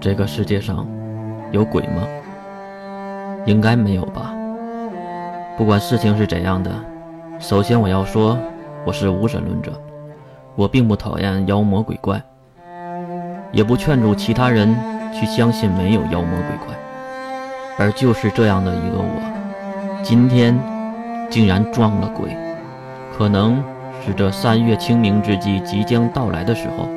[0.00, 0.86] 这个世界上
[1.50, 2.06] 有鬼吗？
[3.46, 4.32] 应该没有吧。
[5.56, 6.70] 不管事情是怎样的，
[7.40, 8.38] 首先我要说，
[8.84, 9.72] 我是无神论者，
[10.54, 12.22] 我并不讨厌妖魔鬼怪，
[13.50, 14.72] 也不劝阻其他人
[15.12, 16.76] 去相信没有妖魔鬼怪。
[17.76, 20.56] 而就是这样的一个我，今天
[21.28, 22.36] 竟然撞了鬼。
[23.16, 23.60] 可能
[24.06, 26.88] 是这三月清明之际即将到来的时候，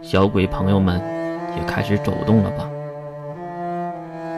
[0.00, 1.00] 小鬼朋友们
[1.56, 2.68] 也开始走动了吧。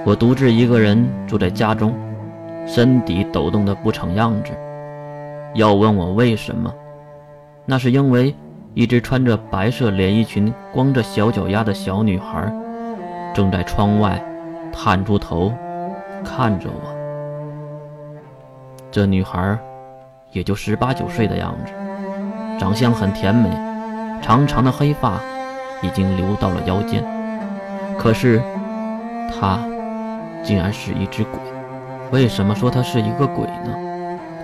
[0.04, 1.94] 我独自一个人住在家中，
[2.66, 4.52] 身体抖动的不成样子。
[5.54, 6.72] 要问我为什么，
[7.64, 8.34] 那是因为
[8.74, 12.52] 一只穿着白色连衣裙、光着小脚丫的小女孩，
[13.32, 14.20] 正在窗外
[14.72, 15.52] 探出头
[16.24, 16.94] 看着我。
[18.90, 19.56] 这女孩
[20.32, 21.72] 也就十八九岁的样子，
[22.58, 23.48] 长相很甜美，
[24.20, 25.20] 长长的黑发
[25.80, 27.13] 已经流到了腰间。
[27.98, 28.42] 可是
[29.30, 29.58] 她。
[30.46, 31.40] 竟然是一只鬼！
[32.12, 33.74] 为什么说他是一个鬼呢？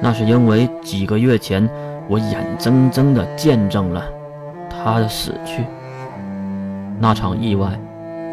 [0.00, 1.68] 那是因为几个月前，
[2.08, 4.02] 我眼睁睁地见证了
[4.70, 5.62] 他的死去。
[6.98, 7.78] 那场意外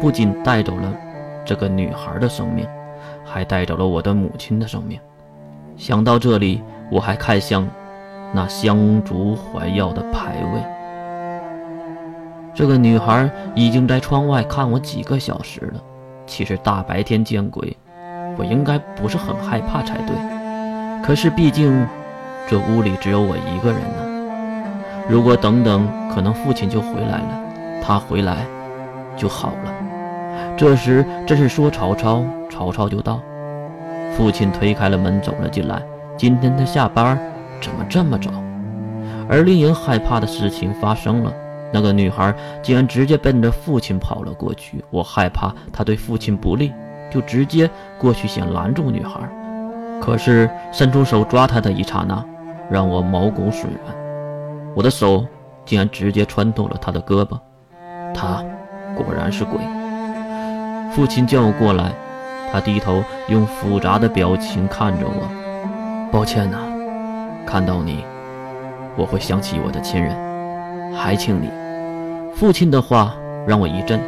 [0.00, 0.90] 不仅带走了
[1.44, 2.66] 这个女孩的生命，
[3.22, 4.98] 还带走了我的母亲的生命。
[5.76, 7.68] 想到这里，我还看向
[8.32, 10.77] 那香烛怀药的牌位。
[12.58, 15.80] 这个女孩已经在窗外看我几个小时了。
[16.26, 17.76] 其实大白天见鬼，
[18.36, 20.16] 我应该不是很害怕才对。
[21.00, 21.86] 可是毕竟
[22.48, 25.06] 这屋里只有我一个人呢。
[25.08, 27.40] 如果等等，可能父亲就回来了，
[27.80, 28.38] 他回来
[29.16, 29.72] 就好了。
[30.56, 33.20] 这时这是说曹操，曹操就到。
[34.16, 35.80] 父亲推开了门走了进来。
[36.16, 37.16] 今天他下班
[37.62, 38.32] 怎么这么早？
[39.28, 41.32] 而令人害怕的事情发生了。
[41.72, 46.72] 那个女孩竟然直接奔着父亲跑了过去，我害怕她对父亲不利，
[47.10, 49.20] 就直接过去想拦住女孩。
[50.00, 52.24] 可是伸出手抓她的一刹那，
[52.70, 53.94] 让我毛骨悚然，
[54.74, 55.26] 我的手
[55.64, 57.38] 竟然直接穿透了她的胳膊。
[58.14, 58.44] 她
[58.96, 59.58] 果然是鬼。
[60.92, 61.92] 父亲叫我过来，
[62.50, 66.10] 他低头用复杂的表情看着我。
[66.10, 66.56] 抱歉呐，
[67.46, 68.02] 看到你，
[68.96, 70.27] 我会想起我的亲人。
[71.00, 71.48] 还请你，
[72.34, 73.14] 父亲的话
[73.46, 74.00] 让我一震，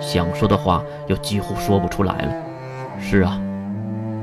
[0.00, 2.32] 想说的话又几乎说不出来了。
[2.98, 3.38] 是啊，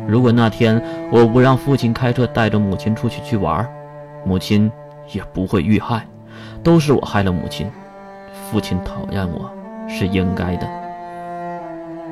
[0.08, 3.70] 如果那天我不让父亲开车带着母亲出去去玩，
[4.26, 4.70] 母亲
[5.12, 6.02] 也不会遇害。
[6.64, 7.70] 都是我害了母亲，
[8.50, 9.50] 父亲讨厌我
[9.88, 10.68] 是应该的。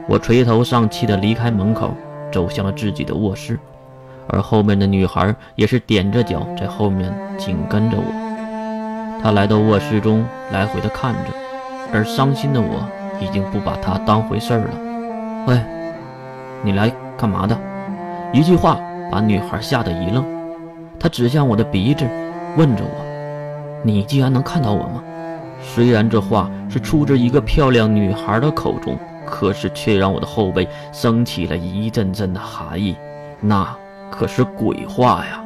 [0.08, 1.92] 我垂头丧气地离开门口，
[2.32, 3.60] 走向了自己的卧室，
[4.28, 8.19] 而后面的女孩也是踮着脚在后面紧跟着我。
[9.22, 11.31] 他来到卧室中，来回的看着，
[11.94, 12.88] 而伤心的我
[13.19, 14.69] 已经不把他当回事儿了。
[15.47, 15.59] 喂，
[16.63, 17.57] 你来干嘛的？
[18.31, 18.80] 一句话
[19.12, 20.24] 把女孩吓得一愣，
[21.00, 22.06] 她指向我的鼻子，
[22.56, 23.06] 问着我
[23.84, 25.03] ：“你竟然能看到我吗？”
[25.62, 32.96] 虽然这话是出自一个漂亮女孩的口中，可是却让我的后背升起了一阵阵的寒意。
[33.41, 33.68] 那
[34.09, 35.44] 可是鬼话呀！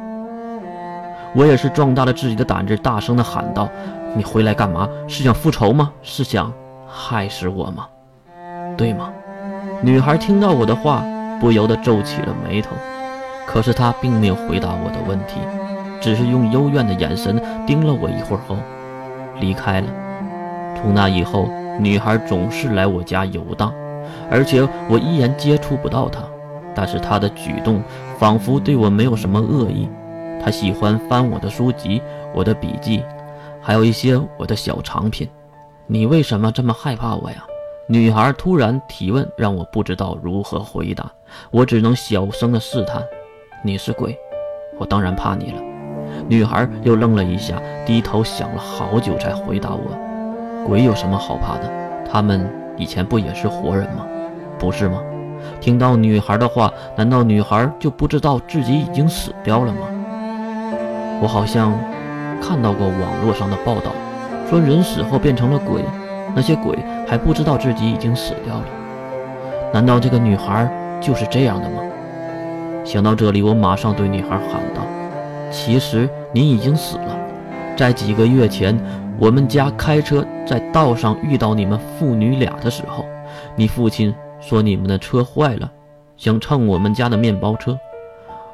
[1.34, 3.68] 我也是壮大了自己的胆子，大声的喊道
[4.16, 4.88] ：“你回来干嘛？
[5.08, 5.90] 是想复仇吗？
[6.00, 6.52] 是想
[6.88, 7.86] 害死我吗？
[8.76, 9.10] 对吗？”
[9.82, 11.02] 女孩听到我的话，
[11.40, 12.70] 不由得皱起了眉头。
[13.46, 15.40] 可是她并没有回答我的问题，
[16.00, 18.56] 只是用幽怨的眼神盯了我一会儿后，
[19.40, 19.88] 离开了。
[20.76, 21.48] 从那以后，
[21.80, 23.72] 女孩总是来我家游荡，
[24.30, 26.20] 而且我依然接触不到她，
[26.74, 27.82] 但是她的举动
[28.18, 29.88] 仿佛对我没有什么恶意。
[30.44, 32.02] 他喜欢翻我的书籍、
[32.34, 33.02] 我的笔记，
[33.62, 35.26] 还有一些我的小藏品。
[35.86, 37.42] 你为什么这么害怕我呀？
[37.88, 41.10] 女孩突然提问，让我不知道如何回答。
[41.50, 43.02] 我只能小声的试探
[43.64, 44.14] ：“你是鬼，
[44.78, 45.62] 我当然怕你了。”
[46.28, 49.96] 女孩又愣了一下，低头想了好久才回答我
[50.68, 51.72] ：“鬼有什么好怕的？
[52.04, 52.46] 他们
[52.76, 54.06] 以前不也是活人吗？
[54.58, 55.02] 不是吗？”
[55.58, 59.88] 听到女孩的话，难道女孩就不知道自己已经死掉了吗？
[61.20, 61.72] 我好像
[62.42, 63.92] 看到过网络上的报道，
[64.48, 65.82] 说人死后变成了鬼，
[66.34, 66.76] 那些鬼
[67.06, 68.64] 还不知道自己已经死掉了。
[69.72, 70.68] 难道这个女孩
[71.00, 71.82] 就是这样的吗？
[72.84, 74.82] 想到这里，我马上对女孩喊道
[75.50, 77.16] ：“其实您已经死了，
[77.76, 78.78] 在几个月前，
[79.18, 83.06] 我们家开车在道上遇到你们父女俩的时候，
[83.56, 85.72] 你父亲说你们的车坏了，
[86.18, 87.78] 想蹭我们家的面包车，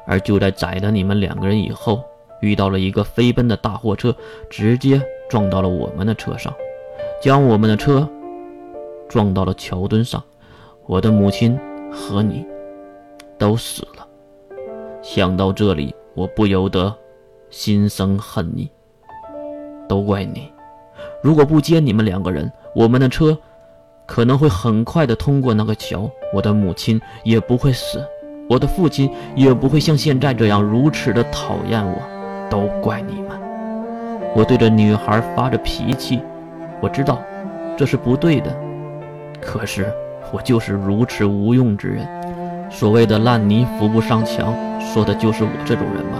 [0.07, 2.01] 而就在宰了你们两个人以后。”
[2.41, 4.15] 遇到了一个飞奔的大货车，
[4.49, 6.53] 直接撞到了我们的车上，
[7.21, 8.07] 将我们的车
[9.07, 10.21] 撞到了桥墩上，
[10.85, 11.57] 我的母亲
[11.91, 12.45] 和你
[13.37, 14.07] 都死了。
[15.01, 16.93] 想到这里，我不由得
[17.49, 18.69] 心生恨意。
[19.87, 20.51] 都怪你！
[21.21, 23.37] 如果不接你们两个人，我们的车
[24.05, 28.01] 可能会很快的通过那个桥，我的母亲也不会死，
[28.49, 32.20] 我的父亲也不会像现在这样如此的讨厌我。
[32.51, 33.29] 都怪你们！
[34.35, 36.21] 我对着女孩发着脾气，
[36.81, 37.19] 我知道
[37.77, 38.53] 这是不对的，
[39.39, 39.91] 可是
[40.33, 42.05] 我就是如此无用之人。
[42.69, 46.19] 所谓的烂泥扶不上墙，说的就是我这种人吧。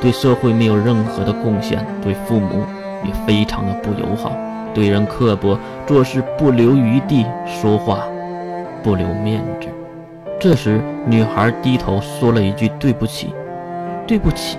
[0.00, 2.64] 对社会没有任何的贡献，对父母
[3.04, 4.32] 也非常的不友好，
[4.74, 8.00] 对人刻薄，做事不留余地，说话
[8.82, 9.68] 不留面子。
[10.38, 13.32] 这时，女孩低头说了一句：“对不起，
[14.06, 14.58] 对不起。”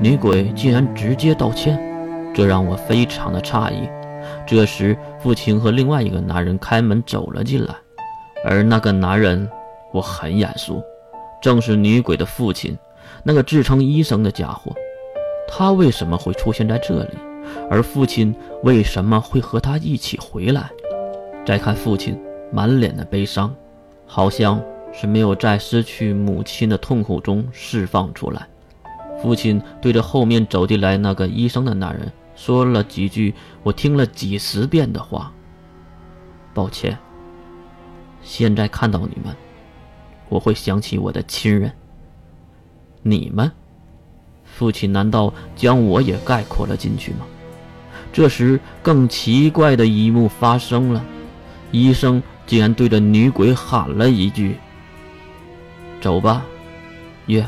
[0.00, 1.78] 女鬼竟然直接道歉，
[2.34, 3.88] 这让我非常的诧异。
[4.46, 7.74] 这时，父亲和另外一个男人开门走了进来，
[8.44, 9.48] 而那个男人
[9.92, 10.82] 我很眼熟，
[11.40, 12.76] 正是女鬼的父亲，
[13.22, 14.72] 那个自称医生的家伙。
[15.48, 17.10] 他为什么会出现在这里？
[17.70, 20.70] 而父亲为什么会和他一起回来？
[21.46, 22.18] 再看父亲
[22.50, 23.54] 满脸的悲伤，
[24.06, 24.60] 好像
[24.92, 28.46] 是没有在失去母亲的痛苦中释放出来。
[29.24, 33.32] 父亲对着后面走进来那个医生的男人说了几句
[33.62, 35.32] 我听了几十遍的话。
[36.52, 36.98] 抱歉，
[38.20, 39.34] 现在看到你们，
[40.28, 41.72] 我会想起我的亲人。
[43.00, 43.50] 你们，
[44.44, 47.20] 父亲难道将我也概括了进去吗？
[48.12, 51.02] 这时，更奇怪的一幕发生了，
[51.72, 54.58] 医生竟然对着女鬼喊了一句
[56.02, 56.44] ：“走吧，
[57.24, 57.42] 月。”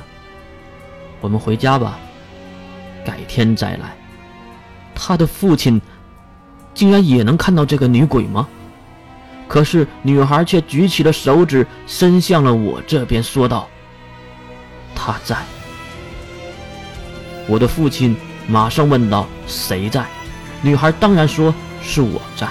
[1.26, 1.98] 我们回家吧，
[3.04, 3.96] 改天再来。
[4.94, 5.82] 他的父亲
[6.72, 8.46] 竟然也能看到这个女鬼吗？
[9.48, 13.68] 可是女孩却举起了手指，伸向了我这边，说道
[14.94, 15.36] ：“他在。”
[17.48, 20.06] 我的父亲马上问道：“谁在？”
[20.62, 21.52] 女孩当然说
[21.82, 22.46] 是我在。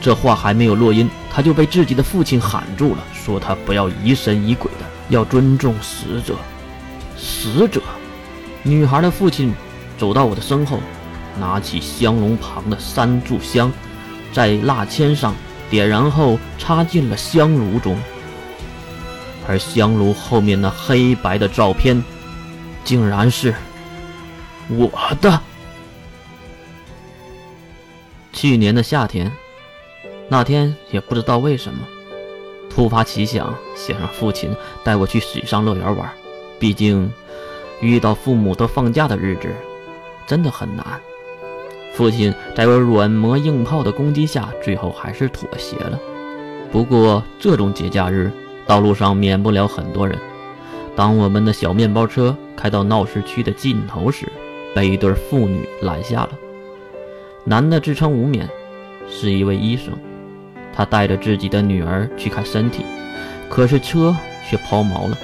[0.00, 6.34] 这话还没有落音，他就被自己的父亲喊住了，说他不要疑神疑鬼的，要尊重死者。
[7.20, 7.82] 死者，
[8.68, 9.54] 女孩的父亲
[9.96, 10.78] 走到我的身后，
[11.40, 13.72] 拿起香炉旁的三炷香，
[14.30, 15.34] 在蜡签上
[15.70, 17.98] 点燃后插进了香炉中。
[19.46, 22.04] 而香炉后面那黑白的照片，
[22.84, 23.54] 竟然是
[24.68, 24.90] 我
[25.22, 25.40] 的。
[28.34, 29.32] 去年的夏天，
[30.28, 31.80] 那天也不知道为什么，
[32.68, 34.54] 突发奇想，想让父亲
[34.84, 36.06] 带我去水上乐园玩。
[36.58, 37.10] 毕竟，
[37.80, 39.48] 遇到父母都放假的日子，
[40.26, 40.84] 真的很难。
[41.94, 45.98] 父亲在我软磨硬泡的攻击下，最后还是妥协了。
[46.70, 48.30] 不过，这种节假日，
[48.66, 50.18] 道路上免不了很多人。
[50.94, 54.30] 当我们的小面包车开到闹市区的尽头时，
[54.74, 56.30] 被一对父女拦下了。
[57.44, 58.48] 男的自称无冕，
[59.08, 59.92] 是一位医生，
[60.72, 62.84] 他带着自己的女儿去看身体，
[63.48, 64.14] 可是车
[64.48, 65.16] 却抛锚了。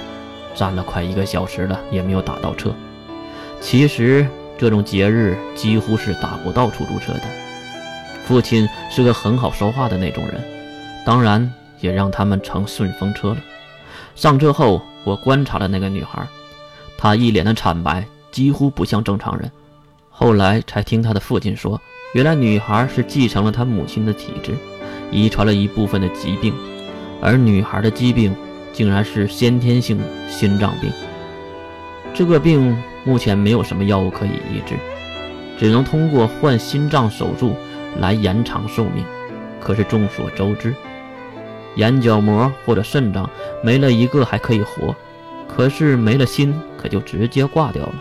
[0.55, 2.73] 站了快一个小时了，也没有打到车。
[3.61, 4.25] 其实
[4.57, 7.21] 这种节日几乎是打不到出租车的。
[8.25, 10.43] 父亲是个很好说话的那种人，
[11.05, 13.37] 当然也让他们乘顺风车了。
[14.15, 16.25] 上车后，我观察了那个女孩，
[16.97, 19.51] 她一脸的惨白，几乎不像正常人。
[20.09, 21.79] 后来才听她的父亲说，
[22.13, 24.55] 原来女孩是继承了她母亲的体质，
[25.11, 26.53] 遗传了一部分的疾病，
[27.21, 28.33] 而女孩的疾病。
[28.75, 29.97] 竟然是先天性
[30.29, 30.91] 心脏病，
[32.13, 34.75] 这个病目前没有什么药物可以医治，
[35.57, 37.55] 只能通过换心脏手术
[37.99, 39.05] 来延长寿命。
[39.61, 40.75] 可是众所周知，
[41.75, 43.29] 眼角膜或者肾脏
[43.63, 44.93] 没了一个还可以活，
[45.47, 47.95] 可是没了心可就直接挂掉了。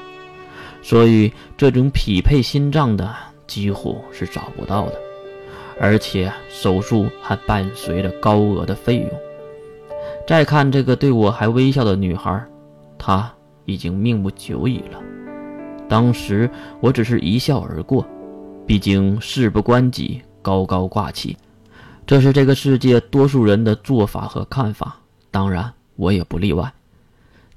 [0.83, 3.15] 所以这种匹配心脏的
[3.47, 5.01] 几乎是找不到的，
[5.81, 9.09] 而且手术还伴随着高额的费用。
[10.27, 12.43] 再看这个对我还微笑的女孩，
[12.97, 13.31] 她
[13.67, 14.99] 已经命不久矣了。
[15.87, 16.49] 当时
[16.81, 18.07] 我只是一笑而过，
[18.67, 21.37] 毕竟事不关己，高高挂起，
[22.07, 24.97] 这是这个世界多数人的做法和看法，
[25.31, 26.73] 当然我也不例外。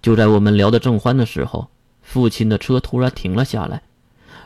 [0.02, 1.70] 就在我们聊得正欢的时候，
[2.02, 3.82] 父亲的车突然停了下来。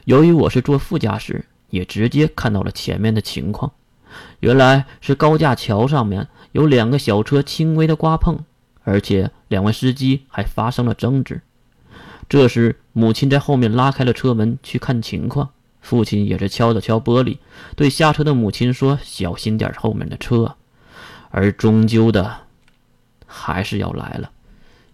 [0.05, 3.71] 由于我是坐副驾驶，也直接看到了前面的情况。
[4.41, 8.39] 原来是高架桥上面有两个小车轻微的刮碰，
[8.83, 11.41] 而且两位司机还发生了争执。
[12.27, 15.49] 这时，母亲在后面拉开了车门去看情况，
[15.81, 17.37] 父亲也是敲了敲玻璃，
[17.75, 20.55] 对下车的母亲说：“小心点后面的车。”
[21.29, 22.41] 而终究的，
[23.25, 24.31] 还是要来了。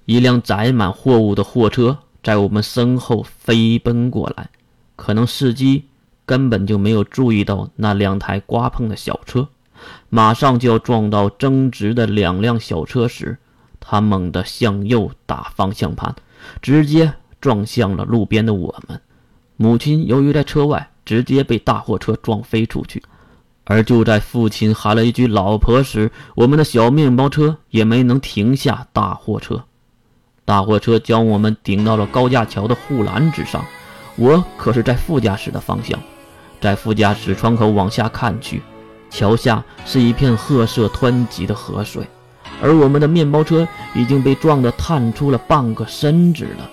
[0.06, 4.50] 一辆载满货物的货车在我们身后飞奔过来，
[4.96, 5.86] 可能司机
[6.26, 9.50] 根本就没有注意到那两台刮碰的小车，
[10.10, 13.38] 马上就要撞到争执的两辆小车时，
[13.79, 16.15] 他猛地向右打方向盘，
[16.62, 19.00] 直接撞向了路边的我们。
[19.55, 23.01] 母亲由于在车外，直接被大货车撞飞出去。
[23.69, 29.65] 而就在父亲喊了一句“老婆”时，我们的小面包车也没能停下大货车。
[30.46, 33.65] 大货车将我们顶到了高架桥的护栏之上，
[34.15, 36.00] 我可是在副驾驶的方向，
[36.62, 38.62] 在副驾驶窗口往下看去，
[39.17, 42.07] 桥下是一片褐色湍急的河水，
[42.62, 46.69] 而我们的面包车已经被撞得探出了半个身子了。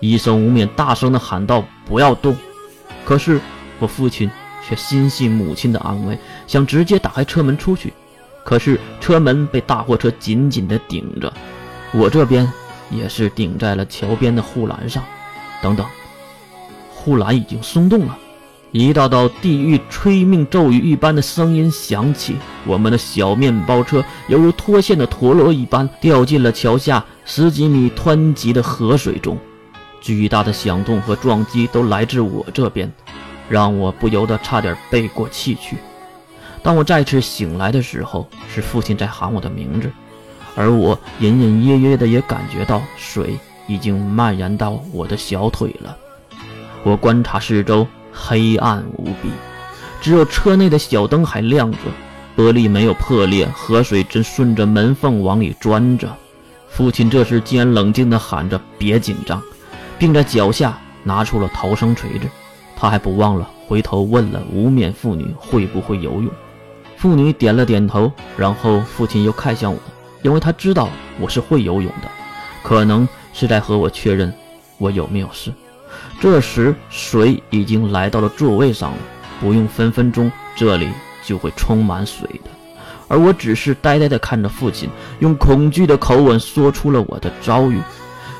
[0.00, 2.36] 医生无冕大声地喊道：“不要动！”
[3.06, 3.40] 可是
[3.78, 4.28] 我父亲。
[4.64, 6.16] 却心系母亲的安危，
[6.46, 7.92] 想直接打开车门出去，
[8.44, 11.32] 可是车门被大货车紧紧地顶着，
[11.92, 12.48] 我这边
[12.88, 15.02] 也是顶在了桥边的护栏上。
[15.60, 15.84] 等等，
[16.94, 18.16] 护栏已经松动了，
[18.72, 22.36] 一道道地狱催命咒语一般的声音响起，
[22.66, 29.38] 我们的小面包车犹如脱线的陀螺一般掉进了桥下十几米湍急的河水中，
[30.00, 32.90] 巨大的响动和撞击都来自我这边。
[33.48, 35.76] 让我不由得差点背过气去。
[36.62, 39.92] 当我再次醒来的时候，是父亲在喊我的名字，
[40.54, 45.94] 而我隐隐约约的也感觉到水已经蔓延到我的小腿了。
[46.82, 49.30] 我观察四周，黑暗无比，
[50.00, 51.78] 只有车内的小灯还亮着，
[52.36, 56.14] 玻璃没有破裂，河水正顺着门缝往里钻着。
[56.68, 59.42] 父亲这时竟然冷静地喊着：“别紧张！”
[59.98, 62.26] 并在脚下拿出了逃生锤子。
[62.76, 66.28] 他还不忘了回头问了无冕妇女会不会游泳，
[66.96, 69.78] 妇女点了点头，然后父亲又看向我，
[70.22, 70.88] 因为他知道
[71.20, 72.08] 我是会游泳的，
[72.62, 74.32] 可能是在和我确认
[74.78, 75.52] 我有没有事。
[76.20, 78.98] 这时水已经来到了座位上了，
[79.40, 80.88] 不用分分钟这里
[81.24, 82.50] 就会充满水的，
[83.08, 84.88] 而我只是呆呆地看着父亲，
[85.20, 87.80] 用恐惧的口吻说出了我的遭遇。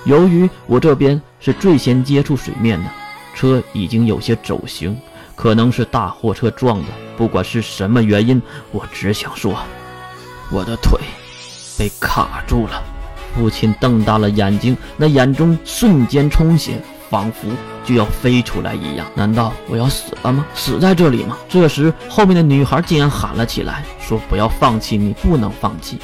[0.05, 2.91] 由于我这边是最先接触水面的。
[3.35, 4.95] 车已经有些走形，
[5.35, 6.89] 可能是大货车撞的。
[7.17, 8.41] 不管是什么原因，
[8.73, 9.57] 我只想说，
[10.51, 11.01] 我的腿
[11.79, 12.83] 被卡住了。
[13.35, 16.79] 父亲瞪大了眼睛，那眼中瞬间充血，
[17.13, 17.47] 仿佛
[17.85, 19.07] 就要飞出来一样。
[19.15, 20.47] 难道我要死了吗？
[20.55, 21.37] 死在这里吗？
[21.47, 25.99] 这时，后面的女孩竟然喊了起来，说：“不要放弃，你不能放弃。”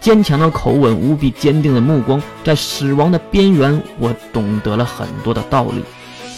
[0.00, 5.84] 坚强的口吻，无比坚定的目光，在死亡的边缘，我懂得了很多的道理。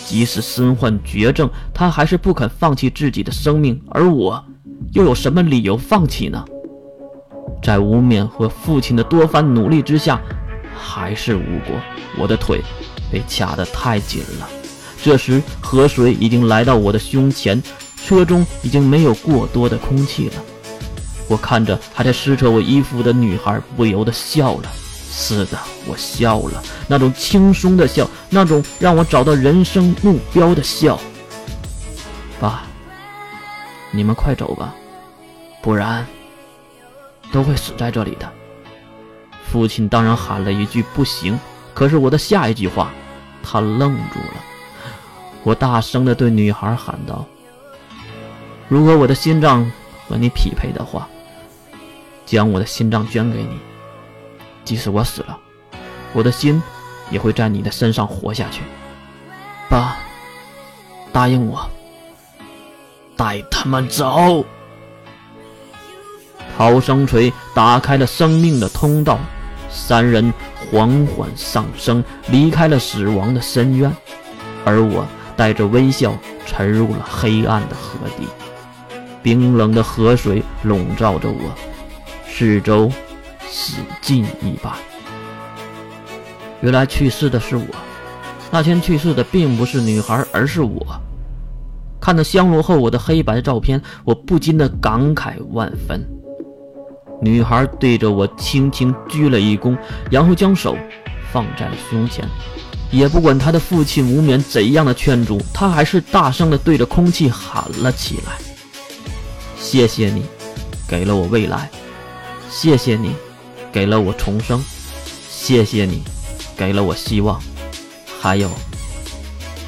[0.05, 4.45] 即使身患绝症，他还是不肯放弃自己的生命，而我，
[4.93, 6.45] 又有什么理由放弃呢？
[7.63, 10.21] 在无冕和父亲的多番努力之下，
[10.77, 11.77] 还是无果。
[12.19, 12.61] 我的腿
[13.11, 14.49] 被卡得太紧了。
[15.03, 17.63] 这时，河水已经来到我的胸前，
[18.05, 20.35] 车中已经没有过多的空气了。
[21.29, 24.73] 我看着还在撕扯我衣服的女孩，不由得笑了。
[25.19, 31.01] 是的，我笑了，那种轻松的笑，那种让我找到人生目标的笑。
[32.39, 32.65] 爸，
[33.91, 34.75] 你们快走吧，
[35.63, 36.07] 不然
[37.33, 38.31] 都会死在这里的。
[39.51, 41.39] 父亲当然喊了一句“不行”，
[41.77, 42.91] 可是我的下一句话，
[43.43, 44.43] 他愣住了。
[45.43, 47.23] 我大声地对女孩喊道
[48.67, 49.71] ：“如果我的心脏
[50.09, 51.07] 和你匹配的话，
[52.25, 53.59] 将我的心脏捐给你。”
[54.65, 55.39] 即使我死了，
[56.15, 56.63] 我的心
[57.11, 58.63] 也会在你的身上活下去。
[59.69, 59.99] 爸，
[61.13, 61.61] 答应我，
[63.19, 64.43] 带他们走。
[66.57, 69.19] 逃生锤打开了生命的通道，
[69.77, 70.33] 三人
[70.71, 73.93] 缓缓上升，离开了死亡的深渊，
[74.65, 75.07] 而我
[75.37, 76.17] 带着微笑
[76.47, 78.27] 沉入了黑暗的河底。
[79.23, 81.55] 冰冷的河水笼罩着我，
[82.27, 82.91] 四周。
[83.49, 84.73] 死寂一般。
[86.61, 87.65] 原来去世的是我，
[88.51, 90.85] 那天去世的并不是女孩，而是我。
[92.01, 96.05] 看着香炉后我的黑白照片，我不禁的感慨万分。
[97.21, 99.77] 女孩对着我轻轻鞠了一躬，
[100.11, 100.77] 然后将手
[101.33, 102.29] 放在了胸前。
[102.91, 108.33] 也不管她的父亲无冕怎样的劝阻，她还是大声的对着空气喊了起来
[109.59, 110.25] ：“谢谢你，
[110.89, 111.71] 给了我未来。
[112.51, 113.15] 谢谢你。”
[113.73, 114.65] 给了我重生，
[115.29, 116.03] 谢谢你，
[116.57, 117.39] 给了我希望，
[118.19, 118.51] 还有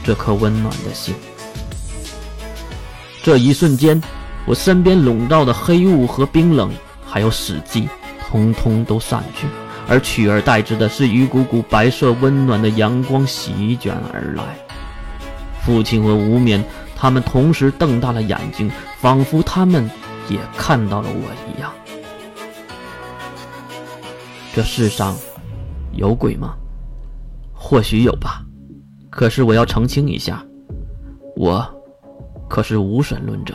[0.02, 1.14] 这颗温暖的心。
[3.22, 4.00] 这一瞬间，
[4.46, 6.72] 我身边笼罩的黑雾和冰冷，
[7.08, 7.88] 还有史记，
[8.28, 9.46] 通通都散去，
[9.88, 14.44] 而取而代之的是一股股白色温暖的阳光席卷而来。
[15.62, 16.62] 父亲和无眠，
[16.94, 19.90] 他们同时瞪大了眼睛，仿佛他们
[20.28, 21.72] 也看到了我一样。
[24.54, 25.16] 这世上
[25.92, 26.54] 有鬼吗？
[27.54, 28.42] 或许有吧，
[29.10, 30.44] 可是我要澄清一下，
[31.36, 31.66] 我
[32.48, 33.54] 可是无神论者。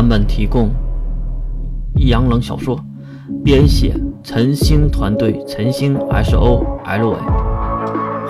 [0.00, 0.70] 版本提供：
[1.94, 2.82] 易阳冷小说，
[3.44, 7.18] 编写陈星团队，陈星 S O L A，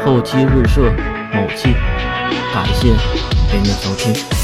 [0.04, 0.90] 后期日社
[1.32, 1.72] 某期，
[2.52, 2.88] 感谢
[3.52, 4.39] 您的收听。